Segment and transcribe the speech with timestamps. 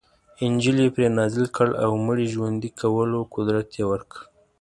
[0.45, 4.19] انجیل یې پرې نازل کړ او مړي ژوندي کولو قدرت یې ورکړ.